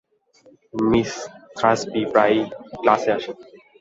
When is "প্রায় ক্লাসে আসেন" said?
2.13-3.35